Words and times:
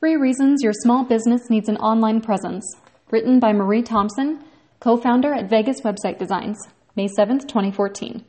Three 0.00 0.16
Reasons 0.16 0.62
Your 0.62 0.72
Small 0.72 1.04
Business 1.04 1.50
Needs 1.50 1.68
an 1.68 1.76
Online 1.76 2.22
Presence, 2.22 2.64
written 3.10 3.38
by 3.38 3.52
Marie 3.52 3.82
Thompson, 3.82 4.42
co 4.80 4.96
founder 4.96 5.34
at 5.34 5.50
Vegas 5.50 5.82
Website 5.82 6.18
Designs, 6.18 6.56
May 6.96 7.06
7, 7.06 7.40
2014. 7.40 8.24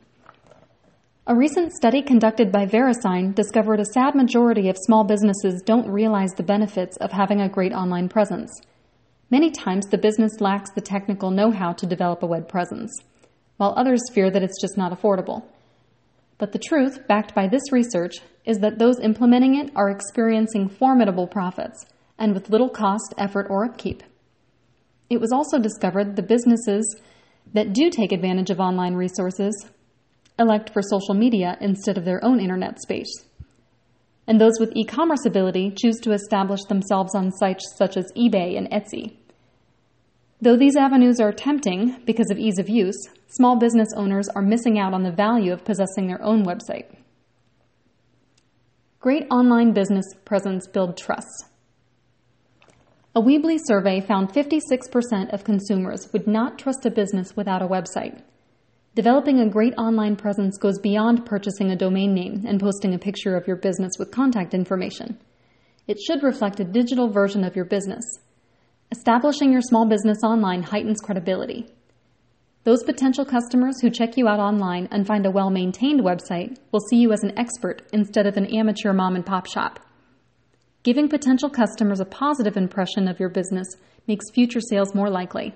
A 1.28 1.34
recent 1.34 1.72
study 1.72 2.02
conducted 2.02 2.52
by 2.52 2.66
VeriSign 2.66 3.34
discovered 3.34 3.80
a 3.80 3.86
sad 3.86 4.14
majority 4.14 4.68
of 4.68 4.76
small 4.82 5.02
businesses 5.02 5.62
don't 5.64 5.90
realize 5.90 6.32
the 6.32 6.42
benefits 6.42 6.98
of 6.98 7.10
having 7.10 7.40
a 7.40 7.48
great 7.48 7.72
online 7.72 8.10
presence. 8.10 8.52
Many 9.30 9.50
times, 9.50 9.86
the 9.86 9.96
business 9.96 10.42
lacks 10.42 10.72
the 10.72 10.82
technical 10.82 11.30
know 11.30 11.50
how 11.50 11.72
to 11.72 11.86
develop 11.86 12.22
a 12.22 12.26
web 12.26 12.50
presence, 12.50 12.94
while 13.56 13.72
others 13.78 14.02
fear 14.12 14.30
that 14.30 14.42
it's 14.42 14.60
just 14.60 14.76
not 14.76 14.92
affordable. 14.92 15.44
But 16.36 16.52
the 16.52 16.58
truth, 16.58 17.08
backed 17.08 17.34
by 17.34 17.48
this 17.48 17.72
research, 17.72 18.16
is 18.44 18.58
that 18.58 18.78
those 18.78 18.98
implementing 19.00 19.54
it 19.54 19.70
are 19.76 19.90
experiencing 19.90 20.68
formidable 20.68 21.26
profits 21.26 21.84
and 22.18 22.34
with 22.34 22.50
little 22.50 22.68
cost, 22.68 23.14
effort, 23.18 23.46
or 23.48 23.64
upkeep. 23.64 24.02
It 25.10 25.20
was 25.20 25.32
also 25.32 25.58
discovered 25.58 26.16
the 26.16 26.22
businesses 26.22 27.00
that 27.52 27.72
do 27.72 27.90
take 27.90 28.12
advantage 28.12 28.50
of 28.50 28.60
online 28.60 28.94
resources 28.94 29.68
elect 30.38 30.70
for 30.72 30.82
social 30.82 31.14
media 31.14 31.56
instead 31.60 31.98
of 31.98 32.04
their 32.04 32.24
own 32.24 32.40
internet 32.40 32.80
space. 32.80 33.12
And 34.26 34.40
those 34.40 34.58
with 34.58 34.72
e 34.74 34.84
commerce 34.84 35.26
ability 35.26 35.74
choose 35.76 35.98
to 36.00 36.12
establish 36.12 36.64
themselves 36.64 37.14
on 37.14 37.32
sites 37.32 37.74
such 37.76 37.96
as 37.96 38.12
eBay 38.16 38.56
and 38.56 38.70
Etsy. 38.70 39.16
Though 40.40 40.56
these 40.56 40.76
avenues 40.76 41.20
are 41.20 41.32
tempting 41.32 42.00
because 42.04 42.30
of 42.30 42.38
ease 42.38 42.58
of 42.58 42.68
use, 42.68 42.96
small 43.28 43.56
business 43.56 43.88
owners 43.96 44.28
are 44.34 44.42
missing 44.42 44.78
out 44.78 44.94
on 44.94 45.02
the 45.02 45.12
value 45.12 45.52
of 45.52 45.64
possessing 45.64 46.06
their 46.06 46.22
own 46.22 46.44
website. 46.44 46.86
Great 49.02 49.26
online 49.32 49.72
business 49.72 50.04
presence 50.24 50.68
build 50.68 50.96
trust. 50.96 51.46
A 53.16 53.20
Weebly 53.20 53.58
survey 53.60 54.00
found 54.00 54.32
56% 54.32 55.34
of 55.34 55.42
consumers 55.42 56.08
would 56.12 56.28
not 56.28 56.56
trust 56.56 56.86
a 56.86 56.90
business 56.92 57.34
without 57.34 57.62
a 57.62 57.66
website. 57.66 58.22
Developing 58.94 59.40
a 59.40 59.50
great 59.50 59.74
online 59.76 60.14
presence 60.14 60.56
goes 60.56 60.78
beyond 60.78 61.26
purchasing 61.26 61.72
a 61.72 61.76
domain 61.76 62.14
name 62.14 62.44
and 62.46 62.60
posting 62.60 62.94
a 62.94 62.98
picture 62.98 63.34
of 63.34 63.48
your 63.48 63.56
business 63.56 63.94
with 63.98 64.12
contact 64.12 64.54
information. 64.54 65.18
It 65.88 65.98
should 65.98 66.22
reflect 66.22 66.60
a 66.60 66.64
digital 66.64 67.10
version 67.10 67.42
of 67.42 67.56
your 67.56 67.64
business. 67.64 68.04
Establishing 68.92 69.50
your 69.50 69.62
small 69.62 69.84
business 69.84 70.18
online 70.22 70.62
heightens 70.62 71.00
credibility. 71.00 71.66
Those 72.64 72.84
potential 72.84 73.24
customers 73.24 73.80
who 73.80 73.90
check 73.90 74.16
you 74.16 74.28
out 74.28 74.38
online 74.38 74.88
and 74.92 75.04
find 75.04 75.26
a 75.26 75.30
well 75.30 75.50
maintained 75.50 76.00
website 76.00 76.56
will 76.70 76.80
see 76.80 76.96
you 76.96 77.12
as 77.12 77.24
an 77.24 77.36
expert 77.36 77.82
instead 77.92 78.24
of 78.26 78.36
an 78.36 78.46
amateur 78.46 78.92
mom 78.92 79.16
and 79.16 79.26
pop 79.26 79.46
shop. 79.46 79.80
Giving 80.84 81.08
potential 81.08 81.50
customers 81.50 81.98
a 81.98 82.04
positive 82.04 82.56
impression 82.56 83.08
of 83.08 83.18
your 83.18 83.28
business 83.28 83.66
makes 84.06 84.30
future 84.30 84.60
sales 84.60 84.94
more 84.94 85.10
likely. 85.10 85.54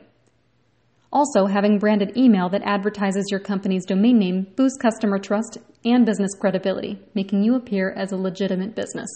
Also, 1.13 1.47
having 1.47 1.79
branded 1.79 2.17
email 2.17 2.49
that 2.49 2.63
advertises 2.65 3.27
your 3.31 3.41
company's 3.41 3.87
domain 3.87 4.19
name 4.19 4.47
boosts 4.57 4.79
customer 4.83 5.19
trust 5.19 5.59
and 5.85 6.05
business 6.05 6.33
credibility, 6.41 6.99
making 7.15 7.45
you 7.45 7.55
appear 7.55 7.91
as 7.97 8.11
a 8.11 8.17
legitimate 8.17 8.75
business. 8.75 9.09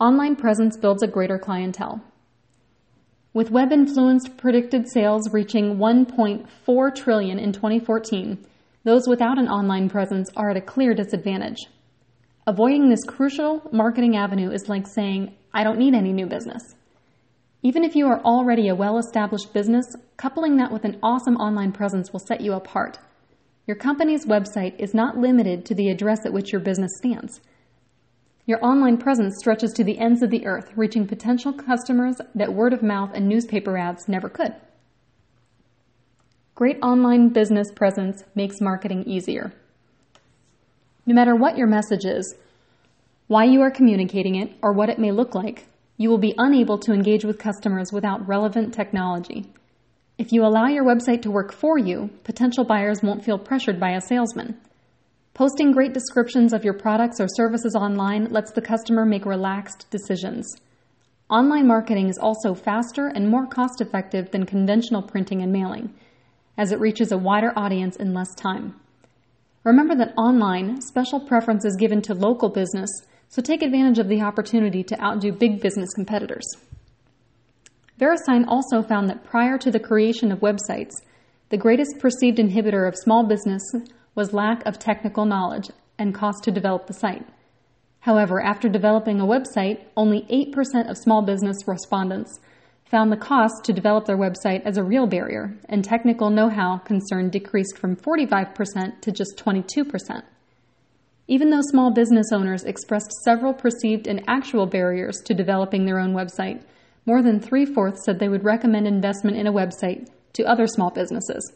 Online 0.00 0.34
presence 0.34 0.76
builds 0.76 1.02
a 1.04 1.06
greater 1.06 1.38
clientele. 1.38 2.02
With 3.34 3.50
web 3.50 3.72
influenced 3.72 4.36
predicted 4.36 4.86
sales 4.92 5.32
reaching 5.32 5.78
1.4 5.78 6.94
trillion 6.94 7.38
in 7.38 7.52
2014, 7.52 8.44
those 8.84 9.08
without 9.08 9.38
an 9.38 9.48
online 9.48 9.88
presence 9.88 10.28
are 10.36 10.50
at 10.50 10.58
a 10.58 10.60
clear 10.60 10.92
disadvantage. 10.92 11.56
Avoiding 12.46 12.90
this 12.90 13.04
crucial 13.04 13.62
marketing 13.72 14.16
avenue 14.16 14.50
is 14.50 14.68
like 14.68 14.86
saying, 14.86 15.34
I 15.54 15.64
don't 15.64 15.78
need 15.78 15.94
any 15.94 16.12
new 16.12 16.26
business. 16.26 16.74
Even 17.62 17.84
if 17.84 17.96
you 17.96 18.06
are 18.06 18.20
already 18.22 18.68
a 18.68 18.74
well 18.74 18.98
established 18.98 19.54
business, 19.54 19.86
coupling 20.18 20.56
that 20.56 20.70
with 20.70 20.84
an 20.84 20.98
awesome 21.02 21.36
online 21.36 21.72
presence 21.72 22.12
will 22.12 22.20
set 22.20 22.42
you 22.42 22.52
apart. 22.52 22.98
Your 23.66 23.76
company's 23.76 24.26
website 24.26 24.78
is 24.78 24.92
not 24.92 25.16
limited 25.16 25.64
to 25.66 25.74
the 25.74 25.88
address 25.88 26.26
at 26.26 26.34
which 26.34 26.52
your 26.52 26.60
business 26.60 26.90
stands. 26.98 27.40
Your 28.52 28.62
online 28.62 28.98
presence 28.98 29.36
stretches 29.38 29.72
to 29.72 29.82
the 29.82 29.98
ends 29.98 30.22
of 30.22 30.28
the 30.28 30.44
earth, 30.44 30.72
reaching 30.76 31.06
potential 31.06 31.54
customers 31.54 32.16
that 32.34 32.52
word 32.52 32.74
of 32.74 32.82
mouth 32.82 33.12
and 33.14 33.26
newspaper 33.26 33.78
ads 33.78 34.10
never 34.10 34.28
could. 34.28 34.54
Great 36.54 36.76
online 36.82 37.30
business 37.30 37.72
presence 37.74 38.24
makes 38.34 38.60
marketing 38.60 39.04
easier. 39.04 39.54
No 41.06 41.14
matter 41.14 41.34
what 41.34 41.56
your 41.56 41.66
message 41.66 42.04
is, 42.04 42.34
why 43.26 43.44
you 43.44 43.62
are 43.62 43.70
communicating 43.70 44.34
it, 44.34 44.52
or 44.60 44.74
what 44.74 44.90
it 44.90 44.98
may 44.98 45.12
look 45.12 45.34
like, 45.34 45.64
you 45.96 46.10
will 46.10 46.18
be 46.18 46.34
unable 46.36 46.76
to 46.80 46.92
engage 46.92 47.24
with 47.24 47.38
customers 47.38 47.90
without 47.90 48.28
relevant 48.28 48.74
technology. 48.74 49.46
If 50.18 50.30
you 50.30 50.44
allow 50.44 50.66
your 50.66 50.84
website 50.84 51.22
to 51.22 51.30
work 51.30 51.54
for 51.54 51.78
you, 51.78 52.10
potential 52.22 52.64
buyers 52.64 53.02
won't 53.02 53.24
feel 53.24 53.38
pressured 53.38 53.80
by 53.80 53.92
a 53.92 54.00
salesman. 54.02 54.60
Posting 55.34 55.72
great 55.72 55.94
descriptions 55.94 56.52
of 56.52 56.62
your 56.62 56.74
products 56.74 57.18
or 57.18 57.26
services 57.26 57.74
online 57.74 58.30
lets 58.30 58.52
the 58.52 58.60
customer 58.60 59.06
make 59.06 59.24
relaxed 59.24 59.86
decisions. 59.90 60.46
Online 61.30 61.66
marketing 61.66 62.08
is 62.08 62.18
also 62.18 62.54
faster 62.54 63.08
and 63.08 63.30
more 63.30 63.46
cost 63.46 63.80
effective 63.80 64.30
than 64.30 64.44
conventional 64.44 65.00
printing 65.00 65.40
and 65.40 65.50
mailing, 65.50 65.94
as 66.58 66.70
it 66.70 66.80
reaches 66.80 67.12
a 67.12 67.16
wider 67.16 67.50
audience 67.56 67.96
in 67.96 68.12
less 68.12 68.34
time. 68.34 68.78
Remember 69.64 69.94
that 69.94 70.12
online, 70.18 70.82
special 70.82 71.20
preference 71.20 71.64
is 71.64 71.76
given 71.76 72.02
to 72.02 72.14
local 72.14 72.50
business, 72.50 72.90
so 73.28 73.40
take 73.40 73.62
advantage 73.62 73.98
of 73.98 74.08
the 74.08 74.20
opportunity 74.20 74.82
to 74.82 75.02
outdo 75.02 75.32
big 75.32 75.62
business 75.62 75.94
competitors. 75.94 76.44
VeriSign 77.98 78.44
also 78.46 78.82
found 78.82 79.08
that 79.08 79.24
prior 79.24 79.56
to 79.56 79.70
the 79.70 79.80
creation 79.80 80.30
of 80.30 80.40
websites, 80.40 80.92
the 81.48 81.56
greatest 81.56 81.98
perceived 82.00 82.36
inhibitor 82.36 82.86
of 82.86 82.96
small 82.96 83.24
business 83.24 83.62
was 84.14 84.34
lack 84.34 84.64
of 84.66 84.78
technical 84.78 85.24
knowledge 85.24 85.70
and 85.98 86.14
cost 86.14 86.44
to 86.44 86.50
develop 86.50 86.86
the 86.86 86.92
site. 86.92 87.26
However, 88.00 88.42
after 88.42 88.68
developing 88.68 89.20
a 89.20 89.26
website, 89.26 89.84
only 89.96 90.22
8% 90.22 90.90
of 90.90 90.98
small 90.98 91.22
business 91.22 91.56
respondents 91.66 92.40
found 92.84 93.10
the 93.10 93.16
cost 93.16 93.64
to 93.64 93.72
develop 93.72 94.04
their 94.04 94.18
website 94.18 94.62
as 94.64 94.76
a 94.76 94.82
real 94.82 95.06
barrier, 95.06 95.56
and 95.68 95.84
technical 95.84 96.28
know 96.28 96.48
how 96.48 96.78
concern 96.78 97.30
decreased 97.30 97.78
from 97.78 97.96
45% 97.96 99.00
to 99.00 99.12
just 99.12 99.36
22%. 99.38 100.22
Even 101.28 101.50
though 101.50 101.62
small 101.62 101.92
business 101.92 102.26
owners 102.32 102.64
expressed 102.64 103.10
several 103.24 103.54
perceived 103.54 104.06
and 104.06 104.22
actual 104.26 104.66
barriers 104.66 105.22
to 105.24 105.32
developing 105.32 105.86
their 105.86 106.00
own 106.00 106.12
website, 106.12 106.62
more 107.06 107.22
than 107.22 107.40
three 107.40 107.64
fourths 107.64 108.04
said 108.04 108.18
they 108.18 108.28
would 108.28 108.44
recommend 108.44 108.86
investment 108.86 109.36
in 109.36 109.46
a 109.46 109.52
website 109.52 110.08
to 110.34 110.44
other 110.44 110.66
small 110.66 110.90
businesses 110.90 111.52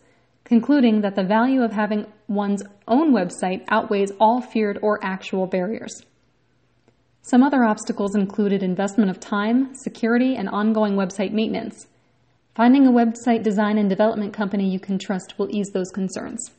concluding 0.47 1.01
that 1.01 1.17
the 1.17 1.25
value 1.25 1.63
of 1.63 1.73
having 1.73 2.07
one's 2.29 2.63
own 2.89 3.13
website 3.13 3.65
outweighs 3.69 4.13
all 4.21 4.41
feared 4.41 4.79
or 4.83 4.99
actual 5.05 5.47
barriers. 5.47 6.03
Some 7.23 7.43
other 7.43 7.65
obstacles 7.65 8.15
included 8.15 8.63
investment 8.63 9.11
of 9.11 9.19
time, 9.19 9.75
security, 9.75 10.37
and 10.37 10.49
ongoing 10.49 10.95
website 10.95 11.33
maintenance. 11.33 11.89
Finding 12.55 12.87
a 12.87 12.93
website 12.93 13.43
design 13.43 13.79
and 13.79 13.89
development 13.89 14.33
company 14.33 14.71
you 14.71 14.79
can 14.81 14.99
trust 14.99 15.39
will 15.39 15.51
ease 15.51 15.71
those 15.71 15.91
concerns. 15.91 16.51